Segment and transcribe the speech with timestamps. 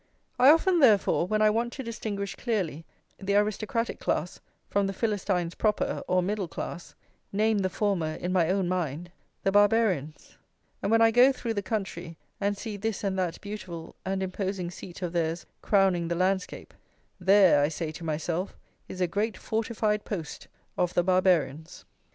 [0.39, 2.85] I often, therefore, when I want to distinguish clearly
[3.19, 6.95] the aristocratic class from the Philistines proper, or middle class,
[7.31, 9.11] name the former, in my own mind,
[9.43, 10.39] the Barbarians:
[10.81, 14.71] and when I go through the country, and see this and that beautiful and imposing
[14.71, 16.73] seat of theirs crowning the landscape,
[17.19, 18.57] "There," I say to myself,
[18.87, 20.47] "is a great fortified post
[20.79, 21.85] of the Barbarians."